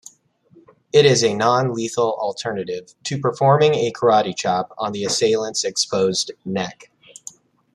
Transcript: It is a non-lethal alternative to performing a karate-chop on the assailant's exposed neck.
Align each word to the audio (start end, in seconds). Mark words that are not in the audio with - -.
It 0.91 1.05
is 1.05 1.23
a 1.23 1.35
non-lethal 1.35 2.15
alternative 2.19 2.95
to 3.03 3.19
performing 3.21 3.75
a 3.75 3.91
karate-chop 3.91 4.73
on 4.79 4.93
the 4.93 5.03
assailant's 5.05 5.63
exposed 5.63 6.31
neck. 6.43 6.89